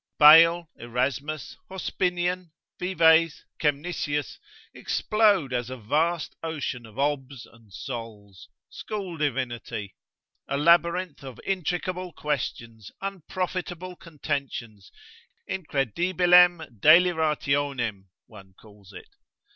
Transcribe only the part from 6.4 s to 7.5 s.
ocean of obs